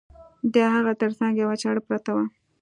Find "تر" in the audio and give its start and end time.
1.01-1.11